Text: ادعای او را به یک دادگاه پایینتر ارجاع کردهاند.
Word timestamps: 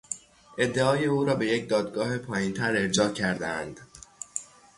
ادعای 0.57 1.05
او 1.05 1.25
را 1.25 1.35
به 1.35 1.45
یک 1.47 1.69
دادگاه 1.69 2.17
پایینتر 2.17 2.69
ارجاع 2.71 3.11
کردهاند. 3.11 3.79